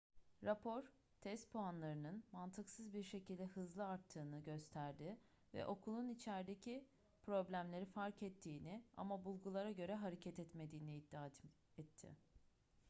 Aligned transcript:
rapor 0.43 0.83
test 1.21 1.51
puanlarının 1.53 2.23
mantıksız 2.31 2.93
bir 2.93 3.03
şekilde 3.03 3.45
hızlı 3.45 3.87
arttığını 3.87 4.39
gösterdi 4.43 5.17
ve 5.53 5.65
okulun 5.65 6.09
içerdeki 6.09 6.85
problemleri 7.23 7.85
fark 7.85 8.23
ettiğini 8.23 8.83
ama 8.97 9.25
bulgulara 9.25 9.71
göre 9.71 9.95
hareket 9.95 10.39
etmediğini 10.39 10.95
iddia 10.97 11.27
etti 11.77 12.15